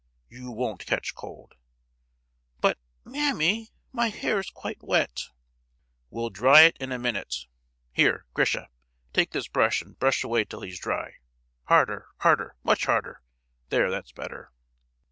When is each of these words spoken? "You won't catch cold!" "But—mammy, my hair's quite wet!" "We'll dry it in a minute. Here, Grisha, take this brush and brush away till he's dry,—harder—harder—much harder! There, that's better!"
"You 0.29 0.49
won't 0.49 0.87
catch 0.87 1.13
cold!" 1.13 1.53
"But—mammy, 2.59 3.69
my 3.91 4.07
hair's 4.09 4.49
quite 4.49 4.81
wet!" 4.81 5.25
"We'll 6.09 6.31
dry 6.31 6.61
it 6.63 6.75
in 6.79 6.91
a 6.91 6.97
minute. 6.97 7.45
Here, 7.91 8.25
Grisha, 8.33 8.69
take 9.13 9.29
this 9.29 9.47
brush 9.47 9.79
and 9.79 9.99
brush 9.99 10.23
away 10.23 10.45
till 10.45 10.61
he's 10.61 10.79
dry,—harder—harder—much 10.79 12.85
harder! 12.87 13.21
There, 13.69 13.91
that's 13.91 14.11
better!" 14.11 14.51